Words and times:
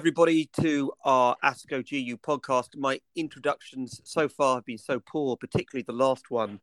everybody 0.00 0.48
to 0.58 0.90
our 1.04 1.36
ASCO 1.44 1.86
GU 1.86 2.16
podcast. 2.16 2.68
My 2.74 2.98
introductions 3.16 4.00
so 4.02 4.30
far 4.30 4.54
have 4.54 4.64
been 4.64 4.78
so 4.78 4.98
poor, 4.98 5.36
particularly 5.36 5.84
the 5.86 5.92
last 5.92 6.30
one 6.30 6.58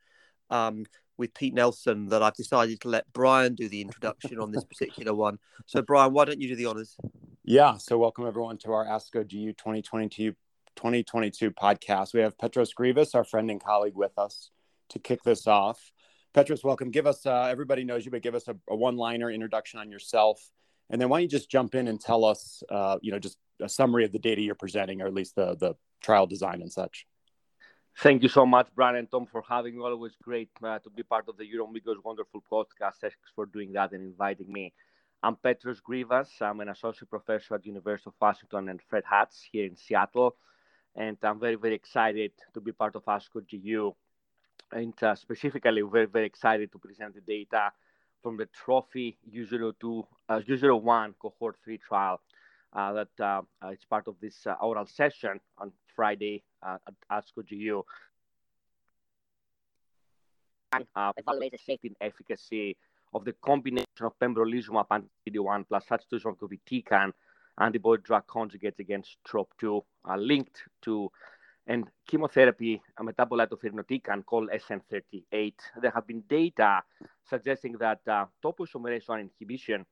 um, 0.49 0.87
with 1.19 1.35
Pete 1.35 1.53
Nelson, 1.53 2.07
that 2.09 2.23
I've 2.23 2.33
decided 2.33 2.81
to 2.81 2.87
let 2.87 3.05
Brian 3.13 3.53
do 3.53 3.69
the 3.69 3.79
introduction 3.79 4.39
on 4.39 4.51
this 4.51 4.63
particular 4.75 5.13
one. 5.13 5.37
So, 5.67 5.83
Brian, 5.83 6.13
why 6.13 6.25
don't 6.25 6.41
you 6.41 6.47
do 6.47 6.55
the 6.55 6.65
honors? 6.65 6.97
Yeah. 7.43 7.77
So, 7.77 7.99
welcome 7.99 8.25
everyone 8.25 8.57
to 8.63 8.71
our 8.71 8.87
ASCO 8.87 9.29
GU 9.29 9.53
2022, 9.53 10.31
2022 10.75 11.51
podcast. 11.51 12.15
We 12.15 12.21
have 12.21 12.39
Petros 12.39 12.73
Grivas, 12.73 13.13
our 13.13 13.23
friend 13.23 13.51
and 13.51 13.63
colleague, 13.63 13.95
with 13.95 14.17
us 14.17 14.49
to 14.89 14.97
kick 14.97 15.21
this 15.21 15.45
off. 15.45 15.91
Petros, 16.33 16.63
welcome. 16.63 16.89
Give 16.89 17.05
us, 17.05 17.23
uh, 17.27 17.43
everybody 17.43 17.83
knows 17.83 18.03
you, 18.03 18.09
but 18.09 18.23
give 18.23 18.33
us 18.33 18.47
a, 18.47 18.55
a 18.67 18.75
one 18.75 18.97
liner 18.97 19.29
introduction 19.29 19.79
on 19.79 19.91
yourself 19.91 20.41
and 20.89 21.01
then 21.01 21.09
why 21.09 21.17
don't 21.17 21.23
you 21.23 21.29
just 21.29 21.49
jump 21.49 21.75
in 21.75 21.87
and 21.87 21.99
tell 21.99 22.23
us, 22.25 22.63
uh, 22.69 22.97
you 23.01 23.11
know, 23.11 23.19
just 23.19 23.37
a 23.61 23.69
summary 23.69 24.05
of 24.05 24.11
the 24.11 24.19
data 24.19 24.41
you're 24.41 24.55
presenting, 24.55 25.01
or 25.01 25.07
at 25.07 25.13
least 25.13 25.35
the 25.35 25.55
the 25.55 25.75
trial 26.01 26.27
design 26.27 26.61
and 26.61 26.71
such. 26.71 27.05
Thank 27.99 28.21
you 28.21 28.29
so 28.29 28.45
much, 28.45 28.67
Brian 28.75 28.95
and 28.95 29.09
Tom, 29.09 29.25
for 29.25 29.41
having 29.41 29.75
me. 29.75 29.83
Always 29.83 30.15
great 30.21 30.49
uh, 30.63 30.77
to 30.79 30.89
be 30.89 31.01
part 31.01 31.27
of 31.27 31.37
the 31.37 31.43
UroMigos 31.43 31.95
wonderful 32.03 32.43
podcast. 32.51 32.97
Thanks 33.01 33.17
for 33.35 33.47
doing 33.47 33.73
that 33.73 33.91
and 33.91 34.03
inviting 34.03 34.51
me. 34.51 34.73
I'm 35.23 35.35
Petros 35.35 35.81
Grivas. 35.81 36.29
I'm 36.41 36.59
an 36.59 36.69
associate 36.69 37.09
professor 37.09 37.55
at 37.55 37.63
the 37.63 37.69
University 37.69 38.07
of 38.09 38.13
Washington 38.21 38.69
and 38.69 38.79
Fred 38.87 39.03
Hutch 39.03 39.49
here 39.51 39.65
in 39.65 39.75
Seattle. 39.75 40.35
And 40.95 41.17
I'm 41.23 41.39
very, 41.39 41.55
very 41.55 41.73
excited 41.73 42.33
to 42.53 42.61
be 42.61 42.71
part 42.71 42.95
of 42.95 43.03
ASCO 43.05 43.41
GU. 43.49 43.95
And 44.71 44.93
uh, 45.01 45.15
specifically, 45.15 45.81
very, 45.81 46.05
very 46.05 46.27
excited 46.27 46.71
to 46.73 46.77
present 46.77 47.15
the 47.15 47.21
data 47.21 47.71
from 48.21 48.37
the 48.37 48.47
Trophy 48.47 49.17
U02, 49.33 50.05
uh, 50.29 50.39
U01 50.39 51.13
cohort 51.19 51.55
3 51.63 51.77
trial 51.77 52.19
uh, 52.73 52.93
that 52.93 53.07
uh, 53.19 53.41
uh 53.63 53.69
it's 53.69 53.85
part 53.85 54.07
of 54.07 54.15
this 54.21 54.45
uh, 54.45 54.55
oral 54.61 54.85
session 54.85 55.39
on 55.57 55.71
Friday 55.95 56.43
uh, 56.61 56.77
at 56.87 57.23
ASCO 57.23 57.47
GU. 57.47 57.83
Uh, 60.73 61.11
evaluate 61.17 61.51
the 61.53 61.57
safety 61.57 61.87
and 61.87 61.97
efficacy 62.01 62.75
of 63.13 63.23
the 63.23 63.33
combination 63.41 63.87
of 64.01 64.11
pembrolizumab 64.19 64.85
and 64.91 65.05
PD-1 65.25 65.65
plus 65.67 65.87
substitution 65.87 66.35
sacituzumab 66.35 66.59
govitecan 66.59 67.13
antibody 67.59 68.01
drug 68.03 68.27
conjugates 68.27 68.79
against 68.79 69.17
TROP2 69.27 69.81
linked 70.17 70.63
to 70.81 71.09
and 71.67 71.85
chemotherapy, 72.07 72.81
a 72.97 73.03
metabolite 73.03 73.51
of 73.51 73.61
irinotecan 73.61 74.25
called 74.25 74.49
SN38. 74.49 75.53
There 75.81 75.91
have 75.91 76.07
been 76.07 76.23
data 76.27 76.81
suggesting 77.29 77.73
that 77.79 77.99
uh, 78.07 78.25
topoisomerase 78.43 79.07
1 79.07 79.19
inhibition, 79.19 79.85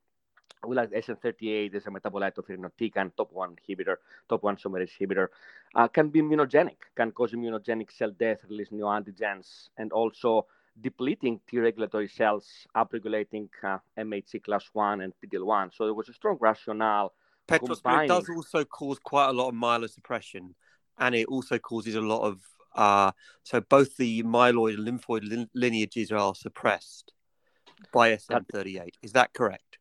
well 0.64 0.80
as 0.80 0.90
SN38 0.90 1.76
is 1.76 1.86
a 1.86 1.90
metabolite 1.90 2.38
of 2.38 2.48
irinotecan, 2.48 3.12
top 3.18 3.32
1 3.34 3.58
inhibitor, 3.70 3.96
top 4.30 4.44
1 4.44 4.56
isomerase 4.56 4.92
inhibitor, 5.00 5.28
uh, 5.76 5.88
can 5.90 6.10
be 6.10 6.22
immunogenic, 6.22 6.78
can 6.96 7.12
cause 7.12 7.34
immunogenic 7.34 7.92
cell 7.92 8.12
death, 8.18 8.40
release 8.50 8.72
new 8.72 8.86
antigens, 8.86 9.70
and 9.78 9.92
also 9.92 10.46
depleting 10.82 11.42
T 11.48 11.60
regulatory 11.60 12.08
cells, 12.08 12.68
upregulating 12.76 13.50
uh, 13.64 13.80
MHC 13.98 14.44
class 14.44 14.64
1 14.72 15.02
and 15.02 15.14
PDL1. 15.24 15.76
So 15.76 15.86
there 15.86 15.94
was 15.94 16.08
a 16.08 16.14
strong 16.14 16.38
rationale. 16.40 17.14
Petros, 17.48 17.82
combining... 17.82 18.08
but 18.08 18.16
does 18.16 18.30
also 18.30 18.64
cause 18.64 18.98
quite 18.98 19.30
a 19.30 19.34
lot 19.34 19.50
of 19.50 19.56
myelosuppression 19.56 20.54
and 20.98 21.16
it 21.16 21.28
also 21.28 21.58
causes 21.58 21.96
a 21.96 22.02
lot 22.02 22.22
of 22.22 22.42
uh, 22.76 23.12
so 23.44 23.62
both 23.62 23.96
the 23.98 24.22
myeloid 24.24 24.76
and 24.76 24.88
lymphoid 24.88 25.48
lineages 25.54 26.12
are 26.12 26.36
suppressed 26.36 27.14
by 27.92 28.12
SN38. 28.16 28.90
Is 29.02 29.14
that 29.14 29.34
correct? 29.34 29.80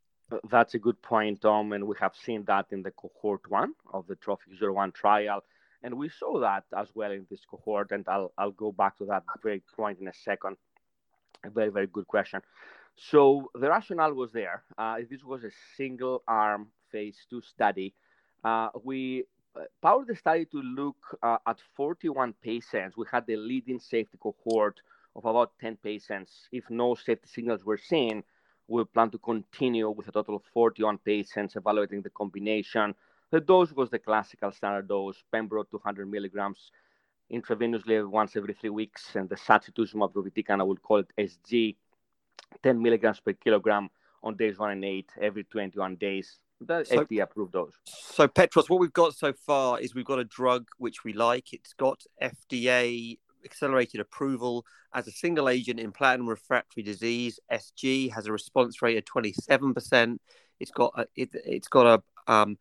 That's 0.51 0.75
a 0.75 0.79
good 0.79 1.01
point, 1.03 1.43
Tom. 1.43 1.73
And 1.73 1.87
we 1.87 1.97
have 2.01 2.15
seen 2.25 2.45
that 2.45 2.67
in 2.71 2.83
the 2.83 2.93
cohort 2.93 3.51
one 3.51 3.75
of 3.93 4.07
the 4.07 4.17
Trophy 4.17 4.53
01 4.61 4.93
trial. 4.93 5.45
And 5.83 5.99
we 5.99 6.09
saw 6.09 6.41
that 6.41 6.65
as 6.77 6.89
well 6.95 7.13
in 7.13 7.27
this 7.31 7.45
cohort. 7.45 7.93
And 7.93 8.07
I'll, 8.09 8.33
I'll 8.39 8.53
go 8.53 8.73
back 8.73 8.97
to 8.99 9.07
that 9.07 9.25
very 9.43 9.63
point 9.77 9.99
in 10.01 10.09
a 10.09 10.15
second. 10.15 10.57
A 11.45 11.51
very, 11.51 11.71
very 11.71 11.87
good 11.87 12.07
question. 12.07 12.41
So 12.97 13.51
the 13.55 13.69
rationale 13.69 14.15
was 14.15 14.33
there. 14.33 14.63
Uh, 14.79 14.99
this 15.11 15.25
was 15.25 15.45
a 15.45 15.51
single 15.77 16.23
arm 16.27 16.69
phase 16.91 17.19
two 17.29 17.43
study. 17.43 17.95
Uh, 18.45 18.69
we 18.83 19.25
the 19.55 20.17
study 20.17 20.45
to 20.47 20.61
look 20.61 20.97
uh, 21.23 21.39
at 21.47 21.59
41 21.77 22.35
patients. 22.43 22.97
We 22.97 23.07
had 23.11 23.27
the 23.27 23.37
leading 23.37 23.79
safety 23.79 24.19
cohort 24.21 24.81
of 25.17 25.25
about 25.25 25.53
10 25.61 25.77
patients. 25.77 26.49
If 26.53 26.69
no 26.71 26.95
safety 26.95 27.29
signals 27.29 27.65
were 27.65 27.79
seen, 27.79 28.23
we 28.67 28.85
plan 28.85 29.11
to 29.11 29.19
continue 29.19 29.91
with 29.91 30.09
a 30.09 30.13
total 30.13 30.37
of 30.37 30.43
41 30.53 30.99
patients 30.99 31.57
evaluating 31.57 32.03
the 32.03 32.11
combination. 32.11 32.95
The 33.31 33.41
dose 33.41 33.73
was 33.73 33.91
the 33.91 33.99
classical 33.99 34.53
standard 34.53 34.89
dose, 34.89 35.23
Pembro 35.33 35.69
200 35.71 36.11
milligrams 36.11 36.71
intravenously 37.33 38.09
once 38.09 38.37
every 38.37 38.55
three 38.55 38.71
weeks, 38.71 39.17
and 39.17 39.29
the 39.29 39.37
sacituzumab 39.37 40.13
govitecan, 40.13 40.61
I 40.61 40.63
would 40.63 40.83
call 40.83 40.99
it 40.99 41.13
SG, 41.19 41.77
10 42.63 42.81
milligrams 42.81 43.21
per 43.21 43.33
kilogram 43.33 43.91
on 44.23 44.37
days 44.37 44.59
one 44.59 44.71
and 44.71 44.85
eight 44.85 45.11
every 45.21 45.45
21 45.45 45.97
days 45.97 46.39
the 46.61 46.85
so, 46.85 47.05
FDA 47.05 47.23
approved 47.23 47.53
dose. 47.53 47.75
So 47.87 48.29
Petros, 48.29 48.71
what 48.71 48.81
we've 48.81 48.93
got 48.93 49.15
so 49.15 49.33
far 49.33 49.81
is 49.81 49.95
we've 49.95 50.05
got 50.05 50.19
a 50.19 50.25
drug 50.25 50.67
which 50.79 51.05
we 51.05 51.13
like. 51.13 51.53
It's 51.53 51.73
got 51.75 52.03
FDA 52.23 53.19
accelerated 53.45 54.01
approval 54.01 54.65
as 54.95 55.07
a 55.07 55.13
single 55.13 55.49
agent 55.49 55.81
in 55.81 55.93
platinum 55.93 56.29
refractory 56.29 56.83
disease. 56.83 57.39
SG 57.53 58.11
has 58.13 58.27
a 58.27 58.33
response 58.33 58.81
rate 58.81 58.97
of 58.97 59.05
27%. 59.05 60.19
It's 60.61 60.71
got 60.71 60.93
a, 60.97 61.07
it, 61.17 61.31
has 61.47 61.69
got 61.69 61.87
a 61.87 62.33
um, 62.33 62.57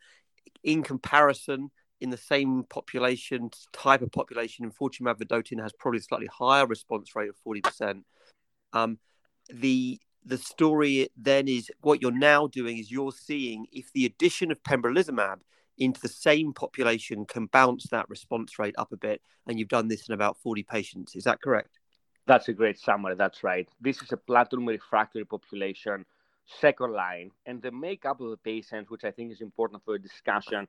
in 0.63 0.83
comparison 0.83 1.71
in 2.01 2.09
the 2.09 2.17
same 2.17 2.65
population 2.69 3.49
type 3.71 4.01
of 4.01 4.11
population, 4.11 4.69
enfortumab 4.69 5.17
vedotin 5.19 5.61
has 5.61 5.71
probably 5.79 5.99
a 5.99 6.03
slightly 6.03 6.27
higher 6.27 6.65
response 6.65 7.15
rate 7.15 7.29
of 7.29 7.35
40%. 7.47 8.03
Um, 8.73 8.99
the 9.49 9.99
the 10.25 10.37
story 10.37 11.09
then 11.17 11.47
is 11.47 11.71
what 11.81 12.01
you're 12.01 12.11
now 12.11 12.47
doing 12.47 12.77
is 12.77 12.91
you're 12.91 13.11
seeing 13.11 13.65
if 13.71 13.91
the 13.93 14.05
addition 14.05 14.51
of 14.51 14.61
pembrolizumab 14.63 15.39
into 15.77 15.99
the 16.01 16.07
same 16.07 16.53
population 16.53 17.25
can 17.25 17.47
bounce 17.47 17.87
that 17.87 18.07
response 18.09 18.59
rate 18.59 18.75
up 18.77 18.91
a 18.91 18.97
bit 18.97 19.21
and 19.47 19.59
you've 19.59 19.67
done 19.67 19.87
this 19.87 20.07
in 20.07 20.13
about 20.13 20.37
40 20.37 20.63
patients. 20.63 21.15
Is 21.15 21.23
that 21.23 21.41
correct? 21.41 21.79
That's 22.25 22.47
a 22.47 22.53
great 22.53 22.79
summary. 22.79 23.15
That's 23.15 23.43
right. 23.43 23.67
This 23.81 24.01
is 24.01 24.11
a 24.11 24.17
platinum 24.17 24.67
refractory 24.67 25.25
population 25.25 26.05
second 26.59 26.91
line 26.91 27.31
and 27.45 27.61
the 27.61 27.71
makeup 27.71 28.19
of 28.19 28.29
the 28.29 28.35
patients 28.35 28.89
which 28.89 29.05
i 29.05 29.11
think 29.11 29.31
is 29.31 29.39
important 29.39 29.81
for 29.85 29.95
a 29.95 29.97
discussion 30.01 30.67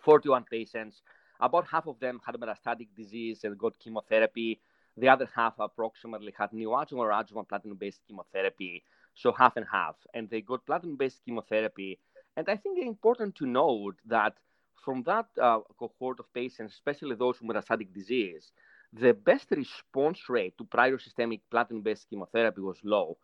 41 0.00 0.44
patients. 0.50 1.02
About 1.40 1.66
half 1.66 1.86
of 1.86 1.98
them 1.98 2.20
had 2.24 2.36
metastatic 2.36 2.88
disease 2.96 3.44
and 3.44 3.58
got 3.58 3.78
chemotherapy 3.78 4.60
the 4.96 5.08
other 5.08 5.28
half 5.34 5.54
approximately 5.58 6.34
had 6.36 6.50
neoadjuvant 6.50 6.98
or 6.98 7.12
adjuvant 7.12 7.48
platinum-based 7.48 8.00
chemotherapy, 8.06 8.84
so 9.14 9.32
half 9.32 9.56
and 9.56 9.66
half. 9.70 9.96
And 10.14 10.28
they 10.28 10.40
got 10.40 10.66
platinum-based 10.66 11.20
chemotherapy. 11.24 11.98
And 12.36 12.48
I 12.48 12.56
think 12.56 12.78
it's 12.78 12.86
important 12.86 13.34
to 13.36 13.46
note 13.46 13.96
that 14.06 14.34
from 14.84 15.02
that 15.04 15.26
uh, 15.40 15.60
cohort 15.78 16.20
of 16.20 16.32
patients, 16.34 16.74
especially 16.74 17.14
those 17.14 17.40
with 17.40 17.56
metastatic 17.56 17.94
disease, 17.94 18.52
the 18.92 19.14
best 19.14 19.50
response 19.50 20.28
rate 20.28 20.56
to 20.58 20.64
prior 20.64 20.98
systemic 20.98 21.40
platinum-based 21.50 22.08
chemotherapy 22.10 22.60
was 22.60 22.78
low, 22.84 23.16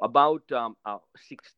about 0.00 0.50
um, 0.52 0.76
uh, 0.84 0.98
six 1.16 1.52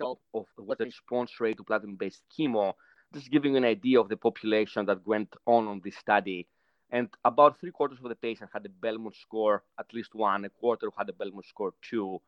of 0.00 0.46
what 0.56 0.78
the 0.78 0.84
response 0.84 1.40
rate 1.40 1.56
to 1.56 1.64
platinum-based 1.64 2.22
chemo. 2.38 2.72
Just 3.12 3.30
giving 3.30 3.52
you 3.52 3.58
an 3.58 3.64
idea 3.64 4.00
of 4.00 4.08
the 4.08 4.16
population 4.16 4.86
that 4.86 5.06
went 5.06 5.34
on 5.46 5.66
on 5.66 5.80
this 5.84 5.96
study 5.96 6.46
and 6.90 7.08
about 7.24 7.58
three 7.60 7.70
quarters 7.70 7.98
of 8.02 8.08
the 8.08 8.14
patients 8.14 8.50
had 8.52 8.66
a 8.66 8.68
Bellmunt 8.68 9.14
score 9.14 9.62
at 9.78 9.92
least 9.92 10.14
one, 10.14 10.44
a 10.44 10.50
quarter 10.50 10.88
had 10.96 11.08
a 11.08 11.12
Bellmunt 11.12 11.46
score 11.46 11.72
two. 11.82 12.20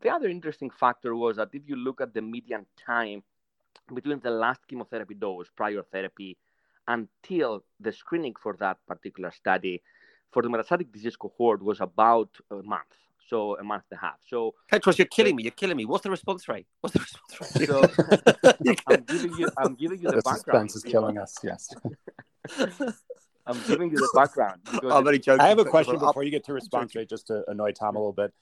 The 0.00 0.10
other 0.10 0.28
interesting 0.28 0.70
factor 0.70 1.14
was 1.14 1.36
that 1.36 1.48
if 1.52 1.62
you 1.66 1.76
look 1.76 2.00
at 2.00 2.14
the 2.14 2.22
median 2.22 2.66
time 2.84 3.22
between 3.94 4.20
the 4.20 4.30
last 4.30 4.60
chemotherapy 4.68 5.14
dose, 5.14 5.48
prior 5.56 5.82
therapy, 5.82 6.36
until 6.86 7.64
the 7.80 7.92
screening 7.92 8.34
for 8.40 8.56
that 8.58 8.78
particular 8.86 9.30
study, 9.30 9.82
for 10.30 10.42
the 10.42 10.48
metastatic 10.48 10.92
disease 10.92 11.16
cohort 11.16 11.62
was 11.62 11.80
about 11.80 12.28
a 12.50 12.62
month, 12.62 12.94
so 13.28 13.56
a 13.58 13.64
month 13.64 13.84
and 13.90 13.98
a 13.98 14.00
half. 14.00 14.18
So, 14.26 14.54
Petros, 14.70 14.98
you're 14.98 15.06
killing 15.06 15.36
me. 15.36 15.44
You're 15.44 15.52
killing 15.52 15.76
me. 15.76 15.84
What's 15.84 16.04
the 16.04 16.10
response 16.10 16.48
rate? 16.48 16.66
What's 16.80 16.94
the 16.94 17.00
response 17.00 17.56
rate? 17.60 17.68
So, 17.68 18.82
I'm 18.88 19.04
giving 19.04 19.38
you, 19.38 19.48
I'm 19.56 19.74
giving 19.74 20.00
you 20.00 20.10
the, 20.10 20.16
the 20.16 20.22
background. 20.22 20.70
suspense 20.70 20.76
is 20.76 20.82
killing 20.82 21.18
us. 21.18 21.36
Yes. 21.42 21.70
I'm 23.48 23.60
giving 23.66 23.90
you 23.90 23.96
the 23.96 24.10
background. 24.14 24.60
I'm 24.88 25.04
very 25.04 25.18
joking. 25.18 25.40
I 25.40 25.48
have 25.48 25.58
a 25.58 25.64
question 25.64 25.98
before 25.98 26.22
you 26.22 26.30
get 26.30 26.44
to 26.44 26.52
response 26.52 26.94
rate, 26.94 27.08
just 27.08 27.28
to 27.28 27.44
annoy 27.48 27.72
Tom 27.72 27.96
a 27.96 27.98
little 27.98 28.12
bit. 28.12 28.32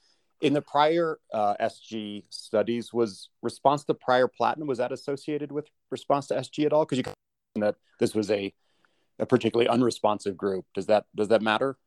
In 0.42 0.52
the 0.52 0.60
prior 0.60 1.18
uh, 1.32 1.54
SG 1.60 2.24
studies, 2.28 2.92
was 2.92 3.30
response 3.40 3.84
to 3.84 3.94
prior 3.94 4.28
platinum 4.28 4.68
was 4.68 4.78
that 4.78 4.92
associated 4.92 5.50
with 5.50 5.68
response 5.90 6.26
to 6.26 6.34
SG 6.34 6.66
at 6.66 6.72
all? 6.72 6.84
Because 6.84 6.98
you 6.98 7.04
mentioned 7.04 7.62
that 7.62 7.76
this 7.98 8.14
was 8.14 8.30
a 8.30 8.52
a 9.18 9.24
particularly 9.24 9.68
unresponsive 9.68 10.36
group. 10.36 10.66
Does 10.74 10.86
that 10.86 11.06
does 11.14 11.28
that 11.28 11.40
matter? 11.40 11.78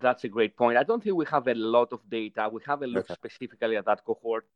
That's 0.00 0.24
a 0.24 0.28
great 0.28 0.56
point. 0.56 0.78
I 0.78 0.84
don't 0.84 1.02
think 1.02 1.16
we 1.16 1.26
have 1.26 1.46
a 1.48 1.54
lot 1.54 1.92
of 1.92 2.00
data. 2.08 2.48
We 2.50 2.62
have 2.66 2.80
a 2.82 2.86
look 2.86 3.10
okay. 3.10 3.14
specifically 3.14 3.76
at 3.76 3.84
that 3.84 4.04
cohort. 4.06 4.46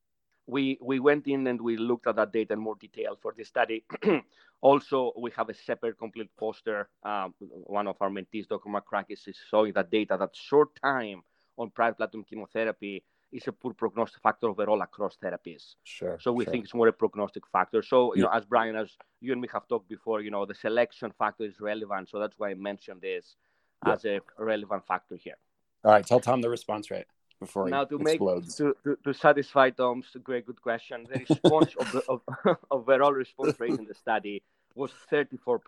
We 0.47 0.79
we 0.81 1.01
went 1.01 1.27
in 1.27 1.47
and 1.47 1.61
we 1.61 1.77
looked 1.77 2.07
at 2.07 2.17
that 2.17 2.33
data 2.33 2.53
in 2.55 2.61
more 2.61 2.77
detail 2.77 3.19
for 3.21 3.35
this 3.37 3.49
study. 3.49 3.85
also, 4.61 5.13
we 5.19 5.31
have 5.37 5.49
a 5.49 5.55
separate 5.55 5.99
complete 5.99 6.31
poster. 6.37 6.89
Um, 7.03 7.35
one 7.39 7.87
of 7.89 7.97
our 8.01 8.11
mentees, 8.11 8.49
Dr. 8.49 8.69
Makrakis, 8.69 9.27
is 9.29 9.37
showing 9.51 9.73
that 9.73 9.91
data 9.91 10.17
that 10.19 10.35
short 10.35 10.69
time 10.81 11.23
on 11.59 11.71
prior 11.71 11.93
platinum 11.93 12.25
chemotherapy 12.25 13.03
is 13.33 13.49
a 13.49 13.53
poor 13.53 13.75
prognostic 13.75 14.23
factor 14.23 14.49
overall 14.49 14.83
across 14.83 15.17
therapies. 15.23 15.75
Sure. 15.83 16.17
So 16.21 16.33
we 16.33 16.45
sure. 16.45 16.53
think 16.53 16.65
it's 16.65 16.75
more 16.75 16.89
a 16.89 16.93
prognostic 16.93 17.47
factor. 17.49 17.83
So 17.83 18.15
you 18.15 18.23
Yeah. 18.23 18.29
know, 18.29 18.37
as 18.37 18.45
Brian, 18.45 18.77
as 18.77 18.97
you 19.21 19.33
and 19.33 19.41
me 19.41 19.49
have 19.53 19.67
talked 19.67 19.89
before, 19.89 20.21
you 20.21 20.31
know, 20.31 20.47
the 20.47 20.55
selection 20.55 21.13
factor 21.19 21.45
is 21.45 21.61
relevant. 21.61 22.09
So 22.09 22.21
that's 22.21 22.39
why 22.39 22.51
I 22.51 22.55
mentioned 22.55 23.01
this 23.01 23.37
Yeah. 23.85 23.93
as 23.95 24.05
a 24.05 24.21
relevant 24.39 24.87
factor 24.87 25.17
here. 25.17 25.39
All 25.85 25.93
right, 25.93 26.07
tell 26.07 26.21
Tom 26.21 26.41
the 26.41 26.51
response 26.51 26.91
rate 26.91 27.07
before 27.41 27.69
now 27.69 27.85
to 27.85 27.99
make 27.99 28.15
explodes. 28.15 28.57
to, 28.57 28.75
to, 28.85 28.97
to 29.05 29.13
satisfy 29.13 29.71
Tom's 29.71 30.07
great 30.23 30.47
good 30.47 30.61
question, 30.61 31.07
the 31.11 31.21
response 31.21 31.75
of 31.79 31.93
the 31.93 32.03
of, 32.09 32.21
overall 32.71 33.13
response 33.13 33.59
rate 33.61 33.79
in 33.79 33.85
the 33.85 33.95
study 33.95 34.43
was 34.75 34.93
34%. 35.11 35.59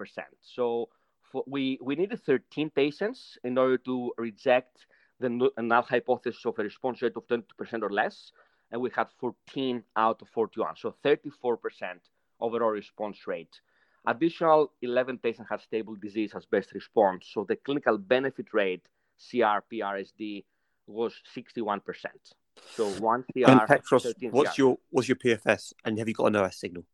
So 0.43 0.89
for, 1.31 1.45
we 1.47 1.79
we 1.81 1.97
needed 1.97 2.23
13 2.23 2.71
patients 2.71 3.39
in 3.45 3.59
order 3.59 3.79
to 3.79 4.13
reject 4.19 4.87
the 5.21 5.29
null 5.29 5.83
hypothesis 5.83 6.45
of 6.47 6.59
a 6.59 6.63
response 6.63 7.03
rate 7.03 7.17
of 7.17 7.27
20% 7.27 7.43
or 7.83 7.91
less, 7.91 8.33
and 8.71 8.81
we 8.81 8.91
had 8.95 9.09
14 9.19 9.83
out 9.97 10.23
of 10.23 10.29
41, 10.29 10.77
so 10.77 10.95
34% 11.05 11.57
overall 12.41 12.71
response 12.71 13.27
rate. 13.27 13.61
Additional 14.07 14.73
11 14.81 15.19
patients 15.19 15.49
had 15.51 15.61
stable 15.61 15.97
disease 15.97 16.33
as 16.37 16.47
best 16.47 16.73
response, 16.73 17.29
so 17.33 17.45
the 17.49 17.57
clinical 17.57 17.99
benefit 17.99 18.47
rate, 18.55 18.87
CR, 19.19 19.61
PRSD, 19.73 20.45
was 20.89 21.15
61%. 21.37 21.81
So 22.75 22.89
one 23.01 23.25
CR, 23.33 23.51
And 23.51 23.61
Petros, 23.67 24.07
what's 24.31 24.55
CR. 24.57 24.61
your 24.63 24.79
what's 24.91 25.09
your 25.09 25.17
PFS, 25.17 25.73
and 25.85 25.99
have 25.99 26.09
you 26.09 26.15
got 26.15 26.27
an 26.27 26.37
OS 26.37 26.57
signal? 26.59 26.85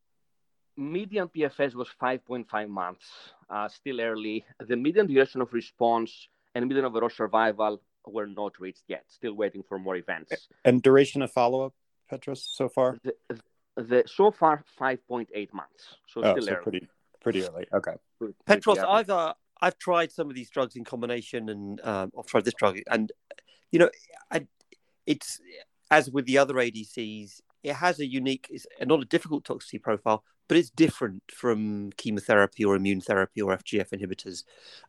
median 0.76 1.29
PFS 1.29 1.75
was 1.75 1.88
5.5 2.02 2.69
months, 2.69 3.06
uh, 3.49 3.69
still 3.69 4.00
early. 4.00 4.44
The 4.58 4.76
median 4.76 5.06
duration 5.06 5.41
of 5.41 5.52
response 5.52 6.29
and 6.55 6.67
median 6.67 6.85
overall 6.85 7.11
survival 7.11 7.81
were 8.06 8.26
not 8.26 8.58
reached 8.61 8.82
yet, 8.88 9.05
still 9.06 9.35
waiting 9.35 9.62
for 9.62 9.79
more 9.79 9.94
events. 9.96 10.49
And 10.64 10.82
duration 10.82 11.23
of 11.23 11.31
follow 11.31 11.67
up, 11.67 11.75
Petros, 12.11 12.44
so 12.52 12.69
far? 12.69 12.99
The, 13.05 13.14
the, 13.76 14.02
so 14.06 14.32
far, 14.32 14.64
5.8 14.81 15.52
months, 15.52 15.96
so 16.08 16.23
Oh, 16.25 16.32
still 16.32 16.43
so 16.43 16.52
early. 16.55 16.62
pretty 16.62 16.88
pretty 17.20 17.44
early. 17.44 17.67
Okay. 17.73 17.94
Pretty 18.19 18.35
Petros, 18.44 18.79
early. 18.79 18.88
I've 18.88 19.11
uh, 19.11 19.35
I've 19.62 19.79
tried 19.79 20.11
some 20.12 20.29
of 20.29 20.35
these 20.35 20.50
drugs 20.50 20.75
in 20.76 20.85
combination, 20.85 21.49
and 21.49 21.81
um, 21.85 22.11
I've 22.19 22.26
tried 22.26 22.44
this 22.44 22.55
drug, 22.55 22.81
and 22.91 23.12
you 23.75 23.81
know, 23.81 23.91
I, 24.31 24.47
it's 25.05 25.41
as 25.91 26.09
with 26.09 26.26
the 26.26 26.38
other 26.38 26.55
ADCs, 26.55 27.41
it 27.65 27.75
has 27.75 27.99
a 27.99 28.06
unique, 28.06 28.47
it's 28.49 28.69
not 28.81 29.03
a 29.03 29.05
difficult 29.05 29.43
toxicity 29.43 29.82
profile, 29.82 30.23
but 30.47 30.56
it's 30.56 30.71
different 30.71 31.25
from 31.29 31.91
chemotherapy 31.97 32.65
or 32.65 32.76
immune 32.76 33.00
therapy 33.00 33.43
or 33.43 33.56
FGF 33.56 33.91
inhibitors. 33.91 34.44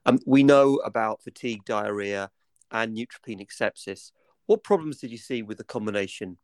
Um, 0.06 0.20
we 0.28 0.44
know 0.44 0.76
about 0.86 1.24
fatigue, 1.24 1.66
diarrhea, 1.66 2.30
and 2.70 2.96
neutropenic 2.96 3.50
sepsis. 3.60 4.12
What 4.46 4.64
problems 4.64 5.00
did 5.00 5.10
you 5.10 5.18
see 5.18 5.42
with 5.42 5.58
the 5.58 5.64
combination? 5.64 6.38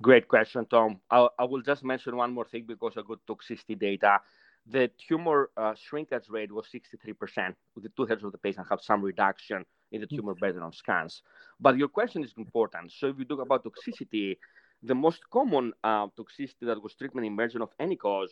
Great 0.00 0.28
question, 0.28 0.64
Tom. 0.66 1.00
I, 1.10 1.26
I 1.40 1.44
will 1.44 1.62
just 1.62 1.82
mention 1.82 2.16
one 2.16 2.32
more 2.32 2.44
thing 2.44 2.66
because 2.68 2.92
I 2.96 3.02
got 3.02 3.18
toxicity 3.28 3.76
data. 3.76 4.20
The 4.64 4.92
tumor 5.08 5.50
uh, 5.56 5.74
shrinkage 5.74 6.28
rate 6.28 6.52
was 6.52 6.66
63%, 6.72 7.56
with 7.74 7.82
the 7.82 7.90
two 7.96 8.06
thirds 8.06 8.22
of 8.22 8.30
the 8.30 8.38
patients 8.38 8.68
have 8.70 8.80
some 8.80 9.02
reduction 9.02 9.64
in 9.92 10.00
the 10.00 10.06
tumor 10.06 10.34
burden 10.34 10.62
on 10.62 10.72
scans. 10.72 11.22
But 11.58 11.76
your 11.76 11.88
question 11.88 12.24
is 12.24 12.32
important. 12.36 12.92
So 12.92 13.08
if 13.08 13.18
you 13.18 13.24
talk 13.24 13.40
about 13.40 13.64
toxicity, 13.64 14.36
the 14.82 14.94
most 14.94 15.20
common 15.30 15.72
uh, 15.84 16.06
toxicity 16.08 16.62
that 16.62 16.82
was 16.82 16.94
treatment 16.94 17.26
emergent 17.26 17.62
of 17.62 17.70
any 17.78 17.96
cause 17.96 18.30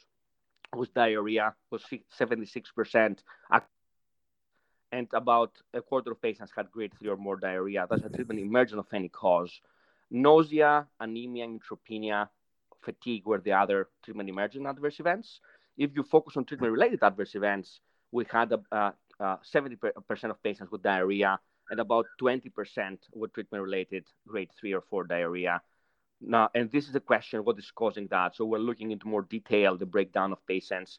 was 0.74 0.88
diarrhea, 0.90 1.54
was 1.70 1.82
76%, 2.18 3.18
and 4.92 5.08
about 5.12 5.52
a 5.74 5.82
quarter 5.82 6.12
of 6.12 6.22
patients 6.22 6.52
had 6.56 6.70
grade 6.70 6.92
three 6.98 7.08
or 7.08 7.16
more 7.16 7.36
diarrhea. 7.36 7.86
That's 7.88 8.04
a 8.04 8.08
treatment 8.08 8.40
emergent 8.40 8.78
of 8.78 8.86
any 8.92 9.08
cause. 9.08 9.60
Nausea, 10.10 10.86
anemia, 11.00 11.46
neutropenia, 11.46 12.28
fatigue 12.80 13.26
were 13.26 13.38
the 13.38 13.52
other 13.52 13.88
treatment 14.02 14.28
emergent 14.28 14.66
adverse 14.66 15.00
events. 15.00 15.40
If 15.76 15.90
you 15.94 16.02
focus 16.02 16.36
on 16.36 16.44
treatment 16.44 16.72
related 16.72 17.02
adverse 17.02 17.34
events, 17.34 17.80
we 18.10 18.24
had 18.30 18.52
uh, 18.52 18.90
uh, 19.20 19.36
70% 19.54 19.76
of 20.30 20.42
patients 20.42 20.70
with 20.70 20.82
diarrhea 20.82 21.38
and 21.70 21.80
about 21.80 22.06
20% 22.20 22.98
were 23.14 23.28
treatment 23.28 23.62
related 23.62 24.04
grade 24.26 24.50
three 24.58 24.72
or 24.72 24.80
four 24.80 25.04
diarrhea. 25.04 25.60
Now, 26.20 26.50
and 26.54 26.70
this 26.70 26.86
is 26.86 26.92
the 26.92 27.00
question 27.00 27.44
what 27.44 27.58
is 27.58 27.70
causing 27.70 28.08
that? 28.08 28.34
So 28.34 28.44
we're 28.44 28.58
looking 28.58 28.90
into 28.90 29.06
more 29.06 29.22
detail 29.22 29.76
the 29.76 29.86
breakdown 29.86 30.32
of 30.32 30.44
patients. 30.46 30.98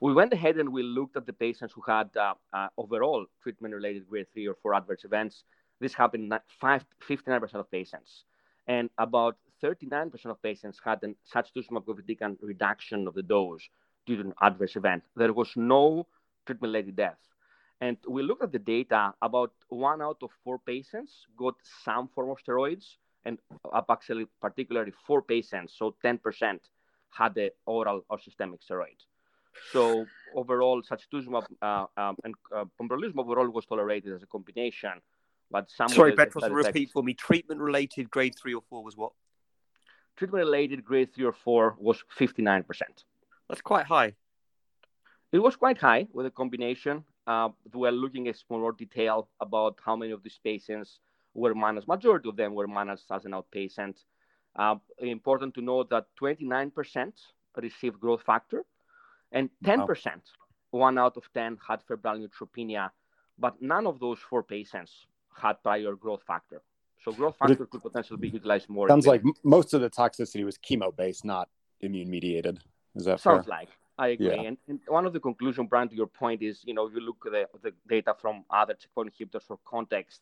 We 0.00 0.12
went 0.12 0.32
ahead 0.32 0.56
and 0.56 0.72
we 0.72 0.82
looked 0.82 1.16
at 1.16 1.26
the 1.26 1.32
patients 1.32 1.72
who 1.72 1.80
had 1.80 2.14
uh, 2.16 2.34
uh, 2.52 2.68
overall 2.76 3.26
treatment 3.42 3.74
related 3.74 4.06
grade 4.08 4.26
three 4.32 4.46
or 4.46 4.54
four 4.62 4.74
adverse 4.74 5.04
events. 5.04 5.44
This 5.80 5.94
happened 5.94 6.32
in 6.32 6.38
five, 6.60 6.84
59% 7.08 7.54
of 7.54 7.70
patients. 7.70 8.24
And 8.66 8.90
about 8.98 9.36
39% 9.62 10.26
of 10.26 10.42
patients 10.42 10.78
had 10.84 11.02
an 11.02 11.16
sacituzumab 11.32 11.84
govitecan 11.84 12.36
reduction 12.42 13.08
of 13.08 13.14
the 13.14 13.22
dose 13.22 13.62
due 14.06 14.16
to 14.16 14.22
an 14.22 14.34
adverse 14.42 14.76
event. 14.76 15.02
There 15.16 15.32
was 15.32 15.50
no 15.56 16.06
treatment 16.46 16.70
related 16.70 16.96
death. 16.96 17.18
And 17.80 17.96
we 18.08 18.22
looked 18.22 18.42
at 18.42 18.52
the 18.52 18.58
data, 18.58 19.14
about 19.22 19.52
one 19.68 20.02
out 20.02 20.18
of 20.22 20.30
four 20.42 20.58
patients 20.58 21.26
got 21.36 21.54
some 21.84 22.08
form 22.08 22.30
of 22.30 22.38
steroids, 22.44 22.96
and 23.24 23.38
actually, 23.88 24.26
particularly 24.40 24.92
four 25.06 25.22
patients, 25.22 25.74
so 25.78 25.94
10%, 26.04 26.58
had 27.10 27.34
the 27.34 27.52
oral 27.66 28.04
or 28.10 28.18
systemic 28.18 28.60
steroid. 28.62 28.98
So 29.72 30.06
overall, 30.34 30.82
sacituzumab 30.82 31.46
uh, 31.62 31.86
um, 31.96 32.16
and 32.24 32.34
uh, 32.54 32.64
pembrolizumab 32.80 33.20
overall 33.20 33.48
was 33.50 33.64
tolerated 33.66 34.12
as 34.12 34.22
a 34.22 34.26
combination, 34.26 34.92
but 35.50 35.70
some 35.70 35.88
Sorry, 35.88 36.14
Petros, 36.14 36.42
side 36.42 36.52
repeat 36.52 36.68
effects- 36.68 36.92
for 36.92 37.02
me. 37.02 37.14
Treatment 37.14 37.60
related 37.60 38.10
grade 38.10 38.34
three 38.36 38.54
or 38.54 38.62
four 38.68 38.82
was 38.82 38.96
what? 38.96 39.12
treatment 40.18 40.44
related 40.44 40.84
grade 40.84 41.14
three 41.14 41.24
or 41.24 41.32
four 41.32 41.76
was 41.78 42.02
59%. 42.18 42.64
That's 43.48 43.62
quite 43.62 43.86
high. 43.86 44.14
It 45.32 45.38
was 45.38 45.56
quite 45.56 45.78
high 45.78 46.08
with 46.12 46.26
a 46.26 46.30
combination. 46.30 47.04
Uh, 47.28 47.50
we're 47.74 47.92
looking 47.92 48.26
at 48.26 48.36
more 48.48 48.72
detail 48.72 49.28
about 49.38 49.78
how 49.84 49.94
many 49.94 50.12
of 50.12 50.22
these 50.22 50.40
patients 50.42 51.00
were 51.34 51.54
managed. 51.54 51.86
Majority 51.86 52.26
of 52.30 52.36
them 52.36 52.54
were 52.54 52.66
managed 52.66 53.04
as 53.10 53.26
an 53.26 53.32
outpatient. 53.32 53.96
Uh, 54.56 54.76
important 55.00 55.52
to 55.54 55.60
note 55.60 55.90
that 55.90 56.06
29% 56.18 57.12
received 57.56 58.00
growth 58.00 58.22
factor, 58.22 58.64
and 59.30 59.50
10%, 59.62 60.08
one 60.70 60.96
out 60.96 61.18
of 61.18 61.24
10, 61.34 61.58
had 61.68 61.82
febrile 61.82 62.18
neutropenia, 62.18 62.90
but 63.38 63.60
none 63.60 63.86
of 63.86 64.00
those 64.00 64.18
four 64.18 64.42
patients 64.42 65.06
had 65.36 65.62
prior 65.62 65.94
growth 65.96 66.22
factor. 66.26 66.62
So 67.04 67.12
growth 67.12 67.36
factor 67.36 67.66
could 67.66 67.82
potentially 67.82 68.18
be 68.18 68.30
utilized 68.30 68.70
more. 68.70 68.88
Sounds 68.88 69.06
like 69.06 69.22
most 69.44 69.74
of 69.74 69.82
the 69.82 69.90
toxicity 69.90 70.46
was 70.46 70.56
chemo 70.56 70.96
based, 70.96 71.26
not 71.26 71.50
immune 71.80 72.08
mediated. 72.08 72.58
Is 72.96 73.04
that 73.04 73.20
Sounds 73.20 73.44
fair? 73.44 73.58
like 73.58 73.68
I 73.98 74.08
agree. 74.08 74.28
Yeah. 74.28 74.42
And, 74.42 74.56
and 74.68 74.80
one 74.86 75.06
of 75.06 75.12
the 75.12 75.20
conclusion, 75.20 75.66
Brian, 75.66 75.88
to 75.88 75.96
your 75.96 76.06
point 76.06 76.42
is, 76.42 76.60
you 76.64 76.74
know, 76.74 76.86
if 76.86 76.94
you 76.94 77.00
look 77.00 77.24
at 77.26 77.32
the, 77.32 77.46
the 77.62 77.72
data 77.88 78.14
from 78.20 78.44
other 78.50 78.74
checkpoint 78.74 79.12
inhibitors 79.12 79.42
for 79.42 79.58
context, 79.66 80.20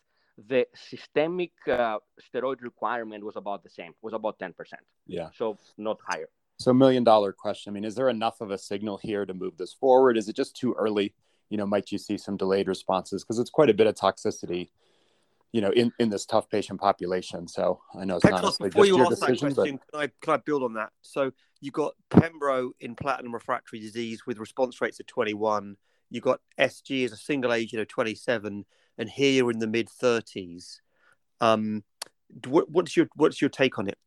the 0.48 0.66
systemic 0.74 1.52
uh, 1.70 1.98
steroid 2.20 2.60
requirement 2.62 3.24
was 3.24 3.36
about 3.36 3.62
the 3.62 3.70
same, 3.70 3.92
was 4.02 4.12
about 4.12 4.38
10%. 4.38 4.52
Yeah. 5.06 5.28
So 5.34 5.58
not 5.76 5.98
higher. 6.06 6.28
So, 6.58 6.72
million 6.72 7.04
dollar 7.04 7.32
question. 7.32 7.70
I 7.70 7.74
mean, 7.74 7.84
is 7.84 7.94
there 7.94 8.08
enough 8.08 8.40
of 8.40 8.50
a 8.50 8.56
signal 8.56 8.98
here 9.02 9.26
to 9.26 9.34
move 9.34 9.58
this 9.58 9.74
forward? 9.74 10.16
Is 10.16 10.28
it 10.28 10.36
just 10.36 10.56
too 10.56 10.74
early? 10.78 11.14
You 11.50 11.58
know, 11.58 11.66
might 11.66 11.92
you 11.92 11.98
see 11.98 12.16
some 12.16 12.36
delayed 12.36 12.66
responses? 12.66 13.22
Because 13.22 13.38
it's 13.38 13.50
quite 13.50 13.68
a 13.68 13.74
bit 13.74 13.86
of 13.86 13.94
toxicity, 13.94 14.70
you 15.52 15.60
know, 15.60 15.70
in, 15.70 15.92
in 15.98 16.10
this 16.10 16.26
tough 16.26 16.48
patient 16.50 16.80
population. 16.80 17.48
So 17.48 17.80
I 17.98 18.04
know 18.04 18.16
it's 18.16 18.24
not 18.24 18.34
Petros, 18.34 18.60
necessarily 18.60 18.70
before 18.70 18.84
just 18.84 18.90
you 18.90 18.96
your 18.96 19.06
ask 19.06 19.20
that 19.20 19.26
decision, 19.26 19.48
but 19.48 19.54
question, 19.54 19.80
can 19.92 20.00
I 20.00 20.10
can 20.20 20.34
I 20.34 20.36
build 20.38 20.62
on 20.62 20.74
that? 20.74 20.90
So 21.02 21.32
you 21.60 21.70
got 21.70 21.94
Pembro 22.10 22.70
in 22.80 22.94
platinum 22.94 23.32
refractory 23.32 23.80
disease 23.80 24.26
with 24.26 24.38
response 24.38 24.80
rates 24.80 25.00
of 25.00 25.06
21. 25.06 25.76
You 26.10 26.20
got 26.20 26.40
SG 26.58 27.04
as 27.04 27.12
a 27.12 27.16
single 27.16 27.52
agent 27.52 27.80
of 27.80 27.88
27, 27.88 28.64
and 28.98 29.08
here 29.08 29.32
you're 29.32 29.50
in 29.50 29.58
the 29.58 29.66
mid 29.66 29.88
30s. 29.88 30.76
Um, 31.40 31.84
what, 32.46 32.70
what's 32.70 32.96
your 32.96 33.08
what's 33.14 33.40
your 33.40 33.50
take 33.50 33.78
on 33.78 33.88
it? 33.88 33.98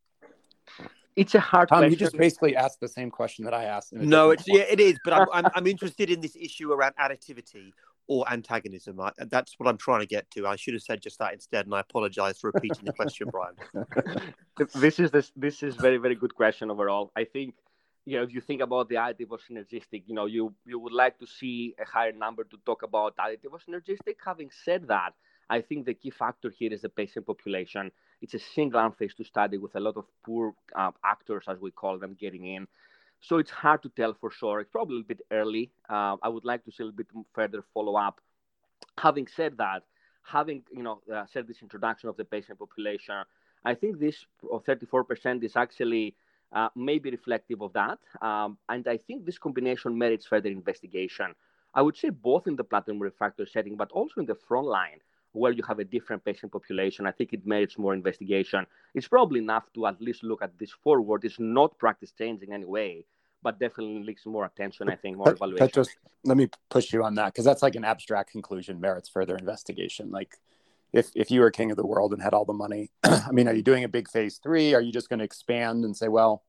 It's 1.16 1.34
a 1.34 1.40
hard 1.40 1.68
Tom, 1.68 1.80
question. 1.80 1.90
you 1.90 1.96
just 1.96 2.16
basically 2.16 2.56
asked 2.56 2.80
the 2.80 2.88
same 2.88 3.10
question 3.10 3.44
that 3.44 3.52
I 3.52 3.64
asked. 3.64 3.92
No, 3.92 4.30
it's 4.30 4.44
yeah, 4.46 4.62
it 4.62 4.78
is, 4.78 4.98
but 5.04 5.12
I'm, 5.12 5.26
I'm 5.32 5.46
I'm 5.54 5.66
interested 5.66 6.10
in 6.10 6.20
this 6.20 6.36
issue 6.36 6.72
around 6.72 6.94
additivity 6.96 7.72
or 8.10 8.24
antagonism. 8.28 9.00
I, 9.00 9.12
that's 9.30 9.54
what 9.56 9.68
I'm 9.68 9.76
trying 9.78 10.00
to 10.00 10.06
get 10.06 10.28
to. 10.32 10.44
I 10.44 10.56
should 10.56 10.74
have 10.74 10.82
said 10.82 11.00
just 11.00 11.20
that 11.20 11.32
instead, 11.32 11.66
and 11.66 11.74
I 11.76 11.78
apologize 11.78 12.40
for 12.40 12.50
repeating 12.52 12.84
the 12.84 12.92
question, 12.92 13.30
Brian. 13.34 13.54
this 14.74 14.98
is 14.98 15.12
this 15.12 15.30
this 15.36 15.62
is 15.62 15.76
very 15.76 15.96
very 15.96 16.16
good 16.16 16.34
question 16.34 16.72
overall. 16.72 17.12
I 17.14 17.22
think 17.22 17.54
you 18.06 18.16
know 18.16 18.24
if 18.24 18.34
you 18.34 18.40
think 18.40 18.62
about 18.62 18.88
the 18.88 18.96
additive 18.96 19.30
or 19.30 19.38
synergistic, 19.38 20.02
you 20.06 20.14
know 20.16 20.26
you 20.26 20.52
you 20.66 20.80
would 20.80 20.92
like 20.92 21.20
to 21.20 21.26
see 21.26 21.76
a 21.80 21.86
higher 21.88 22.10
number 22.10 22.42
to 22.42 22.56
talk 22.66 22.82
about 22.82 23.16
additive 23.16 23.52
or 23.52 23.60
synergistic. 23.60 24.16
Having 24.24 24.50
said 24.64 24.88
that, 24.88 25.12
I 25.48 25.60
think 25.60 25.86
the 25.86 25.94
key 25.94 26.10
factor 26.10 26.50
here 26.50 26.72
is 26.72 26.82
the 26.82 26.88
patient 26.88 27.26
population. 27.26 27.92
It's 28.20 28.34
a 28.34 28.40
single 28.40 28.80
arm 28.80 28.92
phase 28.98 29.14
two 29.14 29.22
study 29.22 29.56
with 29.56 29.76
a 29.76 29.80
lot 29.80 29.96
of 29.96 30.06
poor 30.26 30.54
uh, 30.74 30.90
actors, 31.04 31.44
as 31.46 31.60
we 31.60 31.70
call 31.70 31.96
them, 32.00 32.16
getting 32.20 32.46
in. 32.46 32.66
So 33.20 33.38
it's 33.38 33.50
hard 33.50 33.82
to 33.82 33.88
tell 33.90 34.14
for 34.14 34.30
sure. 34.30 34.60
It's 34.60 34.70
probably 34.70 35.00
a 35.00 35.04
bit 35.04 35.20
early. 35.30 35.70
Uh, 35.88 36.16
I 36.22 36.28
would 36.28 36.44
like 36.44 36.64
to 36.64 36.72
see 36.72 36.82
a 36.82 36.86
little 36.86 36.96
bit 36.96 37.08
further 37.34 37.62
follow 37.74 37.96
up. 37.96 38.20
Having 38.98 39.28
said 39.28 39.58
that, 39.58 39.82
having 40.22 40.62
you 40.72 40.82
know 40.82 41.00
uh, 41.12 41.24
said 41.32 41.46
this 41.46 41.62
introduction 41.62 42.08
of 42.08 42.16
the 42.16 42.24
patient 42.24 42.58
population, 42.58 43.22
I 43.64 43.74
think 43.74 43.98
this 43.98 44.24
34% 44.42 45.44
is 45.44 45.56
actually 45.56 46.14
uh, 46.52 46.68
maybe 46.74 47.10
reflective 47.10 47.60
of 47.60 47.72
that. 47.74 47.98
Um, 48.22 48.58
and 48.68 48.86
I 48.88 48.96
think 48.96 49.26
this 49.26 49.38
combination 49.38 49.96
merits 49.96 50.26
further 50.26 50.48
investigation. 50.48 51.34
I 51.74 51.82
would 51.82 51.96
say 51.96 52.08
both 52.08 52.46
in 52.46 52.56
the 52.56 52.64
platinum 52.64 53.00
refractory 53.00 53.46
setting, 53.46 53.76
but 53.76 53.92
also 53.92 54.14
in 54.18 54.26
the 54.26 54.34
front 54.34 54.66
line 54.66 55.00
where 55.32 55.52
you 55.52 55.62
have 55.62 55.78
a 55.78 55.84
different 55.84 56.24
patient 56.24 56.52
population. 56.52 57.06
I 57.06 57.12
think 57.12 57.32
it 57.32 57.46
merits 57.46 57.78
more 57.78 57.94
investigation. 57.94 58.66
It's 58.94 59.08
probably 59.08 59.40
enough 59.40 59.64
to 59.74 59.86
at 59.86 60.00
least 60.00 60.24
look 60.24 60.42
at 60.42 60.58
this 60.58 60.70
forward. 60.70 61.24
It's 61.24 61.38
not 61.38 61.78
practice 61.78 62.12
changing 62.16 62.52
anyway, 62.52 63.04
but 63.42 63.60
definitely 63.60 64.00
needs 64.00 64.26
more 64.26 64.44
attention, 64.44 64.90
I 64.90 64.96
think, 64.96 65.16
more 65.16 65.26
Pet- 65.26 65.36
evaluation. 65.36 65.66
Petros, 65.66 65.88
let 66.24 66.36
me 66.36 66.48
push 66.68 66.92
you 66.92 67.04
on 67.04 67.14
that 67.14 67.26
because 67.26 67.44
that's 67.44 67.62
like 67.62 67.76
an 67.76 67.84
abstract 67.84 68.30
conclusion 68.32 68.80
merits 68.80 69.08
further 69.08 69.36
investigation. 69.36 70.10
Like 70.10 70.36
if 70.92 71.10
if 71.14 71.30
you 71.30 71.40
were 71.40 71.50
king 71.50 71.70
of 71.70 71.76
the 71.76 71.86
world 71.86 72.12
and 72.12 72.22
had 72.22 72.34
all 72.34 72.44
the 72.44 72.52
money, 72.52 72.90
I 73.04 73.30
mean, 73.30 73.46
are 73.46 73.54
you 73.54 73.62
doing 73.62 73.84
a 73.84 73.88
big 73.88 74.08
phase 74.08 74.40
three? 74.42 74.74
Are 74.74 74.80
you 74.80 74.92
just 74.92 75.08
going 75.08 75.20
to 75.20 75.24
expand 75.24 75.84
and 75.84 75.96
say, 75.96 76.08
well, 76.08 76.42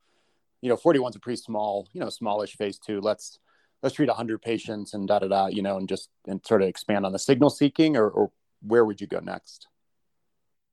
you 0.62 0.70
know, 0.70 0.78
41's 0.78 1.16
a 1.16 1.20
pretty 1.20 1.42
small, 1.42 1.88
you 1.94 2.00
know, 2.00 2.10
smallish 2.10 2.56
phase 2.56 2.80
two. 2.80 3.00
Let's 3.02 3.40
let's 3.84 3.96
treat 3.96 4.08
100 4.08 4.42
patients 4.42 4.94
and 4.94 5.08
da 5.08 5.20
da 5.20 5.28
da, 5.28 5.48
you 5.48 5.62
know, 5.62 5.78
and 5.78 5.88
just 5.88 6.10
and 6.28 6.42
sort 6.46 6.62
of 6.62 6.68
expand 6.68 7.06
on 7.06 7.12
the 7.12 7.20
signal 7.20 7.50
seeking, 7.50 7.96
or, 7.96 8.10
or 8.10 8.32
where 8.66 8.86
would 8.86 9.02
you 9.02 9.08
go 9.08 9.20
next? 9.20 9.68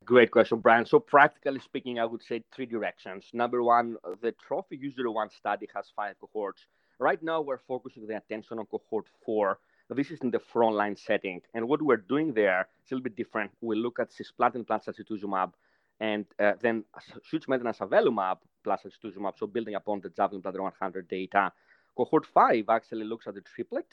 Great 0.04 0.30
question, 0.30 0.59
Brian. 0.59 0.87
So 0.87 0.99
practically 0.99 1.61
speaking, 1.61 1.99
I 1.99 2.04
would 2.04 2.23
say 2.23 2.42
three 2.54 2.66
directions. 2.66 3.26
Number 3.33 3.62
one, 3.62 3.97
the 4.23 4.33
Trophy 4.33 4.78
U01 4.78 5.33
study 5.33 5.68
has 5.75 5.92
five 5.95 6.14
cohorts. 6.18 6.62
Right 6.99 7.23
now, 7.23 7.40
we're 7.40 7.59
focusing 7.59 8.07
the 8.07 8.16
attention 8.16 8.59
on 8.59 8.66
cohort 8.66 9.07
four, 9.25 9.59
this 9.97 10.11
is 10.11 10.21
in 10.21 10.30
the 10.30 10.38
frontline 10.38 10.99
setting. 10.99 11.40
And 11.54 11.66
what 11.68 11.80
we're 11.80 11.97
doing 11.97 12.35
there 12.35 12.68
is 12.85 12.92
a 12.92 12.95
little 12.95 13.04
bit 13.04 13.16
different. 13.16 13.50
We 13.61 13.76
look 13.76 13.99
at 13.99 14.11
cisplatin 14.11 14.66
plus 14.66 14.87
sacituzumab 14.87 15.52
and 16.00 16.26
uh, 16.38 16.52
then 16.61 16.85
switch 17.28 17.49
maintenance 17.49 17.78
avelumab 17.78 18.38
plus 18.62 18.83
sacituzumab, 18.85 19.38
so 19.38 19.47
building 19.47 19.75
upon 19.75 20.00
the 20.00 20.11
Javelin 20.11 20.42
Bladder 20.42 20.62
100 20.62 21.09
data. 21.09 21.52
Cohort 21.97 22.26
5 22.26 22.66
actually 22.68 23.04
looks 23.04 23.26
at 23.26 23.35
the 23.35 23.40
triplet, 23.40 23.87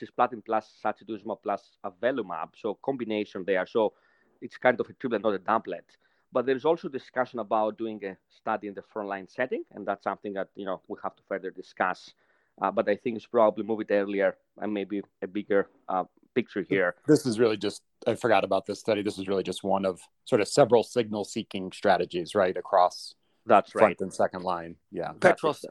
cisplatin 0.00 0.44
plus 0.44 0.70
sacituzumab 0.84 1.38
plus 1.42 1.72
avelumab, 1.84 2.50
so 2.56 2.74
combination 2.82 3.44
there. 3.44 3.66
So 3.66 3.92
it's 4.40 4.56
kind 4.56 4.78
of 4.80 4.88
a 4.88 4.92
triplet, 4.94 5.22
not 5.22 5.34
a 5.34 5.38
doublet. 5.38 5.84
But 6.32 6.46
there's 6.46 6.64
also 6.64 6.88
discussion 6.88 7.38
about 7.38 7.78
doing 7.78 8.04
a 8.04 8.16
study 8.28 8.68
in 8.68 8.74
the 8.74 8.82
frontline 8.82 9.30
setting, 9.30 9.64
and 9.72 9.86
that's 9.86 10.04
something 10.04 10.34
that 10.34 10.48
you 10.54 10.66
know 10.66 10.80
we 10.88 10.96
have 11.02 11.16
to 11.16 11.22
further 11.28 11.50
discuss. 11.50 12.12
Uh, 12.60 12.70
but 12.70 12.88
I 12.88 12.96
think 12.96 13.16
it's 13.16 13.26
probably 13.26 13.64
move 13.64 13.80
it 13.80 13.88
earlier 13.90 14.36
and 14.58 14.72
maybe 14.72 15.02
a 15.22 15.26
bigger 15.26 15.68
uh, 15.88 16.04
picture 16.34 16.64
here. 16.68 16.94
This 17.06 17.26
is 17.26 17.38
really 17.38 17.56
just, 17.56 17.82
I 18.06 18.14
forgot 18.14 18.44
about 18.44 18.64
this 18.66 18.80
study. 18.80 19.02
This 19.02 19.18
is 19.18 19.28
really 19.28 19.42
just 19.42 19.62
one 19.62 19.84
of 19.84 20.00
sort 20.24 20.40
of 20.40 20.48
several 20.48 20.82
signal 20.82 21.24
seeking 21.24 21.70
strategies, 21.72 22.34
right? 22.34 22.56
Across 22.56 23.14
that's 23.44 23.72
front 23.72 23.84
right. 23.84 24.00
and 24.00 24.12
second 24.12 24.42
line. 24.42 24.76
Yeah. 24.90 25.12
Petros, 25.20 25.64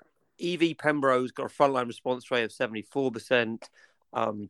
EV 0.43 0.77
Pembro's 0.77 1.31
got 1.31 1.45
a 1.45 1.49
frontline 1.49 1.87
response 1.87 2.29
rate 2.29 2.43
of 2.43 2.51
74%. 2.51 3.63
Um, 4.15 4.49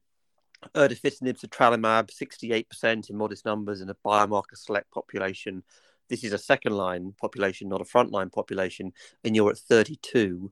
erdafitinib, 0.73 1.39
cetrelimab, 1.39 2.09
68% 2.09 3.09
in 3.09 3.17
modest 3.17 3.45
numbers 3.45 3.81
in 3.81 3.89
a 3.89 3.95
biomarker 4.05 4.55
select 4.55 4.89
population. 4.91 5.63
This 6.07 6.23
is 6.23 6.31
a 6.31 6.37
second 6.37 6.73
line 6.73 7.13
population, 7.19 7.67
not 7.67 7.81
a 7.81 7.85
frontline 7.85 8.31
population, 8.31 8.93
and 9.23 9.35
you're 9.35 9.51
at 9.51 9.57
32 9.57 10.51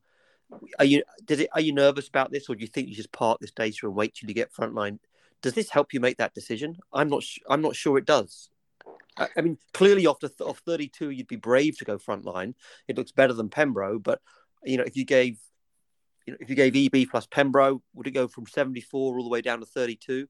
are 0.79 0.85
you 0.85 1.03
did 1.25 1.39
it 1.39 1.49
are 1.53 1.61
you 1.61 1.73
nervous 1.73 2.07
about 2.07 2.31
this 2.31 2.49
or 2.49 2.55
do 2.55 2.61
you 2.61 2.67
think 2.67 2.87
you 2.87 2.95
just 2.95 3.11
park 3.11 3.39
this 3.39 3.51
data 3.51 3.87
and 3.87 3.95
wait 3.95 4.13
till 4.13 4.29
you 4.29 4.35
get 4.35 4.53
frontline 4.53 4.99
does 5.41 5.53
this 5.53 5.69
help 5.69 5.93
you 5.93 5.99
make 5.99 6.17
that 6.17 6.33
decision? 6.33 6.77
I'm 6.91 7.09
not 7.09 7.23
i'm 7.49 7.61
not 7.61 7.75
sure 7.75 7.97
it 7.97 8.05
does. 8.05 8.49
I, 9.17 9.27
I 9.37 9.41
mean 9.41 9.57
clearly 9.73 10.07
off, 10.07 10.19
the, 10.19 10.31
off 10.43 10.59
32 10.65 11.11
you'd 11.11 11.27
be 11.27 11.35
brave 11.35 11.77
to 11.77 11.85
go 11.85 11.97
frontline 11.97 12.55
it 12.87 12.97
looks 12.97 13.11
better 13.11 13.33
than 13.33 13.49
pembro 13.49 14.01
but 14.01 14.21
you 14.63 14.77
know 14.77 14.83
if 14.83 14.95
you 14.95 15.05
gave 15.05 15.37
you 16.25 16.33
know 16.33 16.37
if 16.39 16.49
you 16.49 16.55
gave 16.55 16.75
EV 16.75 17.07
plus 17.09 17.27
pembro 17.27 17.81
would 17.93 18.07
it 18.07 18.11
go 18.11 18.27
from 18.27 18.45
74 18.45 19.17
all 19.17 19.23
the 19.23 19.29
way 19.29 19.41
down 19.41 19.59
to 19.59 19.65
32 19.65 20.27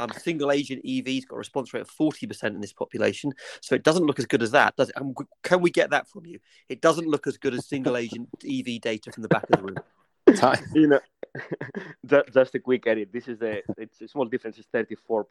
um, 0.00 0.10
single 0.16 0.50
agent 0.50 0.80
EV's 0.82 1.26
got 1.26 1.36
a 1.36 1.38
response 1.38 1.74
rate 1.74 1.82
of 1.82 1.90
40% 1.90 2.44
in 2.44 2.60
this 2.60 2.72
population. 2.72 3.32
So 3.60 3.74
it 3.74 3.82
doesn't 3.82 4.06
look 4.06 4.18
as 4.18 4.24
good 4.24 4.42
as 4.42 4.50
that, 4.52 4.74
does 4.74 4.88
it? 4.88 4.96
Um, 4.96 5.14
can 5.42 5.60
we 5.60 5.70
get 5.70 5.90
that 5.90 6.08
from 6.08 6.24
you? 6.24 6.38
It 6.70 6.80
doesn't 6.80 7.06
look 7.06 7.26
as 7.26 7.36
good 7.36 7.52
as 7.52 7.68
single 7.68 7.98
agent 7.98 8.28
EV 8.42 8.80
data 8.80 9.12
from 9.12 9.22
the 9.22 9.28
back 9.28 9.44
of 9.52 9.60
the 9.60 9.62
room. 9.62 9.76
you 10.74 10.86
know, 10.86 11.00
just 12.32 12.54
a 12.54 12.60
quick 12.60 12.86
edit. 12.86 13.12
This 13.12 13.28
is 13.28 13.38
the 13.38 13.62
it's 13.76 14.00
a 14.00 14.08
small 14.08 14.24
difference. 14.24 14.58
It's 14.58 14.68
34%. 14.68 15.24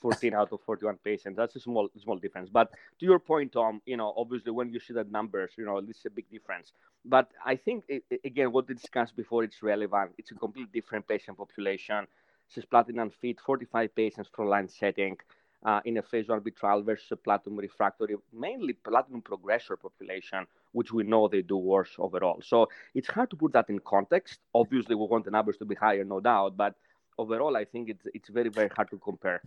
14 0.00 0.34
out 0.34 0.52
of 0.52 0.60
41 0.62 0.96
patients. 1.04 1.36
That's 1.36 1.56
a 1.56 1.60
small 1.60 1.88
small 2.02 2.18
difference. 2.18 2.48
But 2.50 2.70
to 2.98 3.06
your 3.06 3.18
point, 3.18 3.52
Tom, 3.52 3.80
you 3.86 3.96
know, 3.96 4.12
obviously 4.16 4.52
when 4.52 4.72
you 4.72 4.80
see 4.80 4.94
that 4.94 5.10
numbers, 5.10 5.52
you 5.58 5.64
know, 5.64 5.80
this 5.80 5.98
is 5.98 6.06
a 6.06 6.10
big 6.10 6.30
difference. 6.30 6.72
But 7.04 7.30
I 7.44 7.56
think 7.56 7.84
it, 7.88 8.04
again, 8.24 8.52
what 8.52 8.68
we 8.68 8.74
discussed 8.74 9.16
before, 9.16 9.44
it's 9.44 9.62
relevant. 9.62 10.12
It's 10.18 10.30
a 10.30 10.34
completely 10.34 10.70
different 10.80 11.06
patient 11.08 11.36
population 11.38 12.06
cisplatin 12.54 13.00
unfit 13.00 13.40
45 13.40 13.94
patients 13.94 14.28
for 14.34 14.44
line 14.44 14.68
setting 14.68 15.16
uh, 15.64 15.80
in 15.84 15.98
a 15.98 16.02
phase 16.02 16.26
1b 16.26 16.56
trial 16.56 16.82
versus 16.82 17.18
platinum 17.22 17.58
refractory, 17.58 18.16
mainly 18.32 18.72
platinum 18.72 19.22
progressor 19.22 19.78
population, 19.80 20.46
which 20.72 20.92
we 20.92 21.02
know 21.02 21.28
they 21.28 21.42
do 21.42 21.56
worse 21.56 21.94
overall. 21.98 22.40
So 22.42 22.68
it's 22.94 23.08
hard 23.08 23.30
to 23.30 23.36
put 23.36 23.52
that 23.52 23.68
in 23.68 23.78
context. 23.80 24.38
Obviously, 24.54 24.94
we 24.94 25.06
want 25.06 25.24
the 25.24 25.30
numbers 25.30 25.58
to 25.58 25.64
be 25.64 25.74
higher, 25.74 26.04
no 26.04 26.20
doubt, 26.20 26.56
but 26.56 26.74
overall, 27.18 27.56
I 27.56 27.64
think 27.64 27.90
it's 27.90 28.06
it's 28.14 28.28
very 28.30 28.48
very 28.48 28.68
hard 28.74 28.90
to 28.90 28.98
compare. 28.98 29.42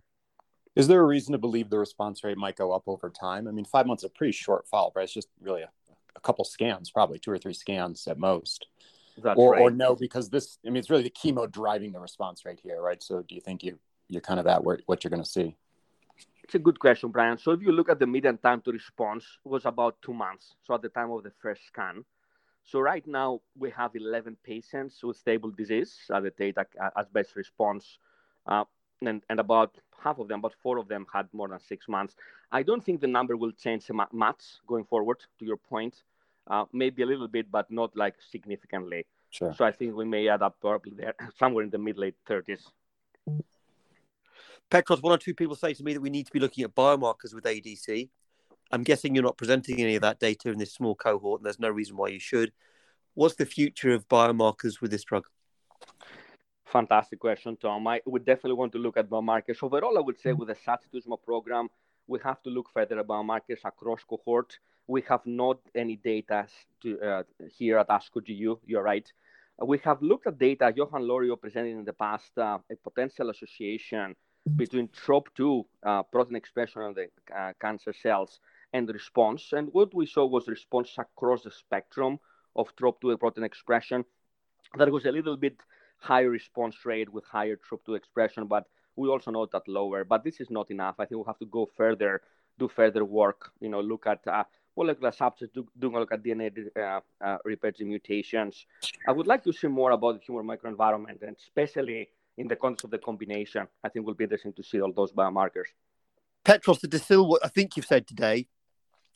Is 0.75 0.87
there 0.87 1.01
a 1.01 1.05
reason 1.05 1.33
to 1.33 1.37
believe 1.37 1.69
the 1.69 1.77
response 1.77 2.23
rate 2.23 2.37
might 2.37 2.55
go 2.55 2.71
up 2.71 2.83
over 2.87 3.09
time? 3.09 3.47
I 3.47 3.51
mean, 3.51 3.65
five 3.65 3.85
months 3.85 4.03
is 4.03 4.09
a 4.09 4.13
pretty 4.13 4.31
short 4.31 4.67
follow, 4.67 4.91
right? 4.95 5.03
It's 5.03 5.13
just 5.13 5.29
really 5.39 5.61
a, 5.61 5.69
a 6.15 6.19
couple 6.19 6.45
scans, 6.45 6.89
probably 6.89 7.19
two 7.19 7.31
or 7.31 7.37
three 7.37 7.53
scans 7.53 8.07
at 8.07 8.17
most. 8.17 8.67
Or, 9.35 9.51
right. 9.51 9.61
or 9.61 9.69
no, 9.69 9.95
because 9.95 10.29
this, 10.29 10.57
I 10.65 10.69
mean, 10.69 10.77
it's 10.77 10.89
really 10.89 11.03
the 11.03 11.11
chemo 11.11 11.49
driving 11.51 11.91
the 11.91 11.99
response 11.99 12.43
rate 12.45 12.59
here, 12.63 12.81
right? 12.81 13.01
So 13.03 13.21
do 13.21 13.35
you 13.35 13.41
think 13.41 13.63
you, 13.63 13.77
you're 14.09 14.21
kind 14.21 14.39
of 14.39 14.47
at 14.47 14.63
where, 14.63 14.79
what 14.87 15.03
you're 15.03 15.11
going 15.11 15.23
to 15.23 15.29
see? 15.29 15.55
It's 16.43 16.55
a 16.55 16.59
good 16.59 16.79
question, 16.79 17.09
Brian. 17.09 17.37
So 17.37 17.51
if 17.51 17.61
you 17.61 17.71
look 17.71 17.89
at 17.89 17.99
the 17.99 18.07
median 18.07 18.37
time 18.39 18.61
to 18.61 18.71
response 18.71 19.25
was 19.43 19.65
about 19.65 20.01
two 20.01 20.13
months. 20.13 20.55
So 20.63 20.73
at 20.73 20.81
the 20.81 20.89
time 20.89 21.11
of 21.11 21.23
the 21.23 21.31
first 21.41 21.65
scan. 21.67 22.03
So 22.63 22.79
right 22.79 23.05
now 23.05 23.41
we 23.55 23.69
have 23.71 23.91
11 23.95 24.37
patients 24.43 25.03
with 25.03 25.17
stable 25.17 25.51
disease 25.51 25.95
at 26.13 26.23
the 26.23 26.31
data 26.31 26.65
as 26.97 27.07
best 27.09 27.35
response. 27.35 27.99
Uh, 28.47 28.63
and, 29.01 29.21
and 29.29 29.39
about 29.39 29.77
half 30.01 30.19
of 30.19 30.27
them, 30.27 30.39
about 30.39 30.55
four 30.61 30.77
of 30.77 30.87
them 30.87 31.05
had 31.11 31.27
more 31.33 31.47
than 31.47 31.59
six 31.59 31.87
months. 31.87 32.15
I 32.51 32.63
don't 32.63 32.83
think 32.83 33.01
the 33.01 33.07
number 33.07 33.35
will 33.37 33.51
change 33.51 33.89
much 34.11 34.43
going 34.67 34.85
forward, 34.85 35.19
to 35.39 35.45
your 35.45 35.57
point 35.57 35.95
uh, 36.47 36.65
maybe 36.73 37.03
a 37.03 37.05
little 37.05 37.27
bit, 37.27 37.51
but 37.51 37.69
not 37.71 37.95
like 37.95 38.15
significantly. 38.31 39.05
Sure. 39.29 39.53
So 39.53 39.65
I 39.65 39.71
think 39.71 39.95
we 39.95 40.05
may 40.05 40.27
add 40.27 40.41
up 40.41 40.57
probably 40.59 40.93
there 40.95 41.15
somewhere 41.39 41.63
in 41.63 41.69
the 41.69 41.77
mid 41.77 41.97
late 41.97 42.15
30s. 42.27 42.61
Petros, 44.69 45.01
one 45.01 45.13
or 45.13 45.17
two 45.17 45.33
people 45.33 45.55
say 45.55 45.73
to 45.73 45.83
me 45.83 45.93
that 45.93 46.01
we 46.01 46.09
need 46.09 46.25
to 46.25 46.31
be 46.31 46.39
looking 46.39 46.63
at 46.63 46.75
biomarkers 46.75 47.33
with 47.33 47.43
ADC. 47.43 48.09
I'm 48.71 48.83
guessing 48.83 49.13
you're 49.13 49.23
not 49.23 49.37
presenting 49.37 49.79
any 49.79 49.95
of 49.95 50.01
that 50.01 50.19
data 50.19 50.49
in 50.49 50.57
this 50.57 50.73
small 50.73 50.95
cohort, 50.95 51.41
and 51.41 51.45
there's 51.45 51.59
no 51.59 51.69
reason 51.69 51.95
why 51.95 52.07
you 52.07 52.19
should. 52.19 52.51
What's 53.13 53.35
the 53.35 53.45
future 53.45 53.91
of 53.91 54.07
biomarkers 54.07 54.81
with 54.81 54.89
this 54.89 55.03
drug? 55.03 55.25
Fantastic 56.73 57.19
question, 57.19 57.55
Tom. 57.55 57.87
I 57.87 58.01
would 58.05 58.25
definitely 58.25 58.57
want 58.57 58.73
to 58.73 58.79
look 58.79 58.97
at 58.97 59.09
biomarkers. 59.09 59.63
Overall, 59.63 59.97
I 59.97 60.01
would 60.01 60.19
say 60.19 60.33
with 60.33 60.49
the 60.49 60.55
sacituzumab 60.55 61.23
program, 61.23 61.69
we 62.07 62.19
have 62.23 62.43
to 62.43 62.49
look 62.49 62.67
further 62.73 62.99
at 62.99 63.07
biomarkers 63.07 63.63
across 63.63 64.03
cohort 64.03 64.57
we 64.87 65.01
have 65.07 65.25
not 65.25 65.59
any 65.75 65.95
data 65.95 66.47
to, 66.81 66.99
uh, 66.99 67.23
here 67.57 67.77
at 67.77 67.87
ASCO 67.87 68.25
GU. 68.25 68.59
You're 68.65 68.83
right. 68.83 69.11
We 69.65 69.77
have 69.79 70.01
looked 70.01 70.27
at 70.27 70.37
data 70.37 70.73
Yohann 70.75 71.07
Loriot 71.07 71.39
presented 71.39 71.77
in 71.77 71.85
the 71.85 71.93
past, 71.93 72.37
uh, 72.37 72.57
a 72.69 72.75
potential 72.75 73.29
association 73.29 74.15
between 74.55 74.89
TROP2 74.89 75.63
uh, 75.83 76.03
protein 76.03 76.35
expression 76.35 76.81
on 76.81 76.93
the 76.93 77.07
uh, 77.33 77.53
cancer 77.61 77.93
cells 77.93 78.39
and 78.73 78.89
response. 78.89 79.53
And 79.53 79.69
what 79.71 79.93
we 79.93 80.05
saw 80.05 80.25
was 80.25 80.47
response 80.47 80.97
across 80.97 81.43
the 81.43 81.51
spectrum 81.51 82.19
of 82.55 82.75
TROP2 82.75 83.19
protein 83.19 83.43
expression. 83.43 84.03
There 84.77 84.91
was 84.91 85.05
a 85.05 85.11
little 85.11 85.37
bit 85.37 85.61
higher 86.03 86.29
response 86.29 86.75
rate 86.85 87.09
with 87.09 87.23
higher 87.25 87.57
TROP2 87.57 87.95
expression, 87.95 88.45
but 88.45 88.65
we 88.95 89.07
also 89.07 89.31
know 89.31 89.47
that 89.51 89.67
lower. 89.67 90.03
But 90.03 90.23
this 90.23 90.41
is 90.41 90.49
not 90.49 90.69
enough. 90.69 90.95
I 90.99 91.05
think 91.05 91.17
we'll 91.17 91.33
have 91.33 91.39
to 91.39 91.45
go 91.45 91.69
further, 91.77 92.21
do 92.59 92.67
further 92.67 93.05
work, 93.05 93.51
you 93.61 93.69
know, 93.69 93.79
look 93.81 94.05
at 94.05 94.19
uh, 94.27 94.43
molecular 94.77 95.11
subsets 95.11 95.53
do, 95.53 95.67
a 95.81 95.99
look 95.99 96.11
at 96.11 96.23
DNA 96.23 96.51
uh, 96.77 96.99
uh, 97.23 97.37
repeats 97.45 97.79
mutations. 97.81 98.65
I 99.07 99.11
would 99.11 99.27
like 99.27 99.43
to 99.45 99.53
see 99.53 99.67
more 99.67 99.91
about 99.91 100.13
the 100.15 100.25
tumor 100.25 100.43
microenvironment, 100.43 101.21
and 101.21 101.35
especially 101.37 102.09
in 102.37 102.47
the 102.47 102.55
context 102.55 102.83
of 102.85 102.91
the 102.91 102.97
combination. 102.97 103.67
I 103.83 103.89
think 103.89 104.05
will 104.05 104.13
be 104.13 104.25
interesting 104.25 104.53
to 104.53 104.63
see 104.63 104.81
all 104.81 104.91
those 104.91 105.11
biomarkers. 105.13 105.69
Petros, 106.43 106.79
to 106.79 106.87
distill 106.87 107.27
what 107.27 107.45
I 107.45 107.47
think 107.47 107.77
you've 107.77 107.85
said 107.85 108.07
today 108.07 108.47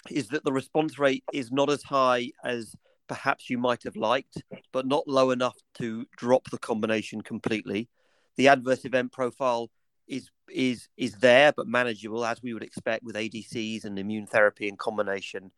is 0.09 0.29
that 0.29 0.45
the 0.45 0.53
response 0.53 0.97
rate 0.97 1.25
is 1.33 1.51
not 1.51 1.69
as 1.69 1.83
high 1.83 2.31
as 2.43 2.75
perhaps 3.07 3.49
you 3.49 3.57
might 3.57 3.83
have 3.83 3.95
liked, 3.95 4.43
but 4.71 4.85
not 4.85 5.07
low 5.07 5.31
enough 5.31 5.57
to 5.75 6.05
drop 6.15 6.49
the 6.49 6.57
combination 6.57 7.21
completely. 7.21 7.89
The 8.35 8.49
adverse 8.49 8.85
event 8.85 9.11
profile 9.11 9.69
is 10.07 10.29
is 10.49 10.87
is 10.97 11.13
there, 11.15 11.51
but 11.51 11.67
manageable 11.67 12.25
as 12.25 12.41
we 12.41 12.53
would 12.53 12.63
expect 12.63 13.03
with 13.03 13.15
ADCs 13.15 13.83
and 13.83 13.99
immune 13.99 14.27
therapy 14.27 14.67
in 14.67 14.77
combination. 14.77 15.51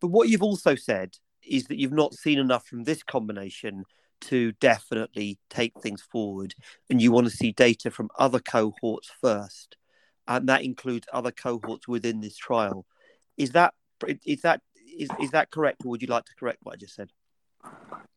But 0.00 0.08
what 0.08 0.28
you've 0.28 0.42
also 0.42 0.74
said 0.74 1.16
is 1.42 1.64
that 1.64 1.78
you've 1.78 1.92
not 1.92 2.14
seen 2.14 2.38
enough 2.38 2.66
from 2.66 2.84
this 2.84 3.02
combination 3.02 3.84
to 4.20 4.52
definitely 4.52 5.38
take 5.48 5.80
things 5.80 6.02
forward, 6.02 6.54
and 6.90 7.00
you 7.00 7.12
want 7.12 7.26
to 7.28 7.36
see 7.36 7.52
data 7.52 7.90
from 7.90 8.10
other 8.18 8.40
cohorts 8.40 9.10
first, 9.20 9.76
and 10.26 10.48
that 10.48 10.62
includes 10.62 11.06
other 11.12 11.30
cohorts 11.30 11.86
within 11.88 12.20
this 12.20 12.36
trial. 12.36 12.84
Is 13.36 13.52
that 13.52 13.74
is 14.26 14.42
that 14.42 14.60
is, 14.98 15.08
is 15.20 15.30
that 15.30 15.50
correct, 15.50 15.84
or 15.84 15.90
would 15.90 16.02
you 16.02 16.08
like 16.08 16.24
to 16.24 16.34
correct 16.34 16.58
what 16.62 16.74
I 16.74 16.76
just 16.76 16.94
said? 16.94 17.10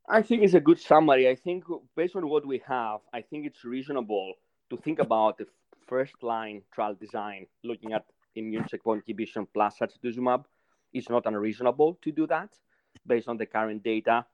I 0.09 0.21
think 0.21 0.43
it's 0.43 0.53
a 0.53 0.59
good 0.59 0.79
summary. 0.79 1.29
I 1.29 1.35
think 1.35 1.63
based 1.95 2.15
on 2.15 2.27
what 2.27 2.45
we 2.45 2.61
have, 2.67 3.00
I 3.13 3.21
think 3.21 3.45
it's 3.45 3.63
reasonable 3.63 4.33
to 4.69 4.77
think 4.77 5.00
about 5.00 5.38
the 5.38 5.47
first 5.88 6.21
line 6.21 6.63
trial 6.73 6.95
design, 6.95 7.45
looking 7.63 7.93
at 7.93 8.05
immune 8.35 8.65
checkpoint 8.69 9.03
inhibition 9.07 9.47
plus 9.53 9.77
sacituzumab. 9.79 10.45
It's 10.93 11.09
not 11.09 11.25
unreasonable 11.25 11.97
to 12.01 12.11
do 12.11 12.27
that 12.27 12.50
based 13.07 13.27
on 13.27 13.38
the 13.38 13.45
current 13.45 13.83
data. 13.83 14.25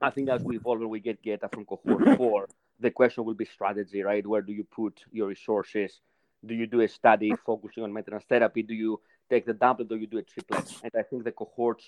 I 0.00 0.10
think 0.10 0.28
as 0.28 0.42
we 0.42 0.56
evolve 0.56 0.80
and 0.80 0.90
we 0.90 1.00
get 1.00 1.22
data 1.22 1.48
from 1.52 1.64
cohort 1.64 2.16
four, 2.16 2.48
the 2.78 2.90
question 2.90 3.24
will 3.24 3.34
be 3.34 3.44
strategy, 3.44 4.02
right? 4.02 4.26
Where 4.26 4.42
do 4.42 4.52
you 4.52 4.64
put 4.64 5.04
your 5.12 5.28
resources? 5.28 6.00
Do 6.44 6.54
you 6.54 6.66
do 6.66 6.80
a 6.80 6.88
study 6.88 7.32
focusing 7.44 7.84
on 7.84 7.92
maintenance 7.92 8.24
therapy? 8.28 8.62
Do 8.62 8.74
you 8.74 9.00
take 9.28 9.46
the 9.46 9.54
doublet 9.54 9.92
or 9.92 9.96
you 9.96 10.06
do 10.06 10.18
a 10.18 10.22
triplet? 10.22 10.72
And 10.82 10.92
I 10.96 11.02
think 11.02 11.24
the 11.24 11.32
cohorts 11.32 11.84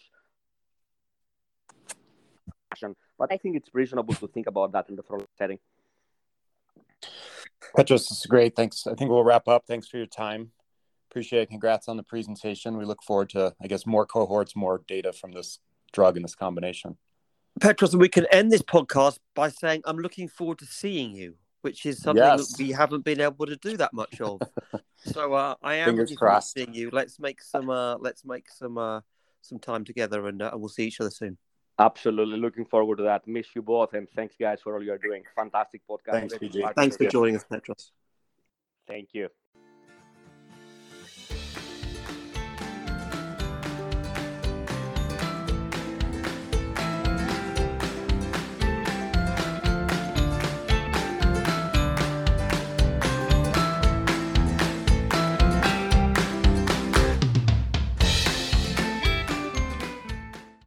but 3.18 3.32
I 3.32 3.36
think 3.36 3.56
it's 3.56 3.68
reasonable 3.72 4.14
to 4.14 4.26
think 4.28 4.46
about 4.46 4.72
that 4.72 4.88
in 4.88 4.96
the 4.96 5.02
front 5.02 5.26
setting. 5.36 5.58
Petros, 7.76 8.08
this 8.08 8.20
is 8.20 8.26
great. 8.26 8.56
Thanks. 8.56 8.86
I 8.86 8.94
think 8.94 9.10
we'll 9.10 9.24
wrap 9.24 9.48
up. 9.48 9.64
Thanks 9.66 9.88
for 9.88 9.96
your 9.96 10.06
time. 10.06 10.50
Appreciate 11.10 11.42
it. 11.42 11.50
Congrats 11.50 11.88
on 11.88 11.96
the 11.96 12.02
presentation. 12.02 12.76
We 12.76 12.84
look 12.84 13.02
forward 13.02 13.28
to, 13.30 13.54
I 13.62 13.66
guess, 13.66 13.86
more 13.86 14.06
cohorts, 14.06 14.56
more 14.56 14.82
data 14.88 15.12
from 15.12 15.32
this 15.32 15.58
drug 15.92 16.16
and 16.16 16.24
this 16.24 16.34
combination. 16.34 16.96
Petros, 17.60 17.94
we 17.94 18.08
can 18.08 18.26
end 18.32 18.50
this 18.50 18.62
podcast 18.62 19.18
by 19.34 19.50
saying, 19.50 19.82
I'm 19.84 19.98
looking 19.98 20.26
forward 20.26 20.58
to 20.60 20.66
seeing 20.66 21.14
you, 21.14 21.34
which 21.62 21.86
is 21.86 22.00
something 22.00 22.22
yes. 22.22 22.52
that 22.52 22.62
we 22.62 22.70
haven't 22.70 23.04
been 23.04 23.20
able 23.20 23.46
to 23.46 23.56
do 23.56 23.76
that 23.76 23.92
much 23.92 24.20
of. 24.20 24.40
so 24.96 25.32
uh, 25.32 25.54
I 25.62 25.76
am 25.76 25.86
Fingers 25.86 26.10
looking 26.10 26.16
crossed. 26.18 26.52
seeing 26.52 26.74
you. 26.74 26.90
Let's 26.92 27.18
make 27.18 27.42
some, 27.42 27.70
uh, 27.70 27.96
let's 27.96 28.24
make 28.24 28.50
some, 28.50 28.78
uh, 28.78 29.00
some 29.40 29.58
time 29.58 29.84
together 29.84 30.26
and, 30.28 30.42
uh, 30.42 30.50
and 30.52 30.60
we'll 30.60 30.68
see 30.68 30.86
each 30.86 31.00
other 31.00 31.10
soon. 31.10 31.38
Absolutely. 31.78 32.38
Looking 32.38 32.64
forward 32.66 32.98
to 32.98 33.04
that. 33.04 33.26
Miss 33.26 33.46
you 33.54 33.62
both. 33.62 33.94
And 33.94 34.08
thanks, 34.10 34.34
guys, 34.38 34.60
for 34.60 34.74
all 34.74 34.82
you're 34.82 34.98
doing. 34.98 35.22
Fantastic 35.34 35.82
podcast. 35.88 36.12
Thanks, 36.12 36.34
PJ. 36.34 36.74
Thanks 36.74 36.96
for 36.96 37.08
joining 37.08 37.36
us, 37.36 37.44
Petros. 37.44 37.92
Thank 38.86 39.10
you. 39.12 39.28